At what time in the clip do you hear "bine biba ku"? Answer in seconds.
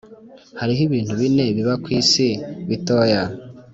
1.19-1.87